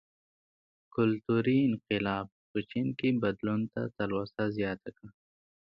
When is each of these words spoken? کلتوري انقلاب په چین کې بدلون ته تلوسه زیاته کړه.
کلتوري 0.95 1.57
انقلاب 1.67 2.27
په 2.49 2.59
چین 2.71 2.87
کې 2.99 3.09
بدلون 3.23 3.61
ته 3.73 3.81
تلوسه 3.97 4.43
زیاته 4.57 4.89
کړه. 4.97 5.09